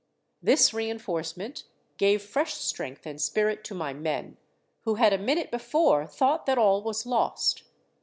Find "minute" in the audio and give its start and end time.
5.19-5.51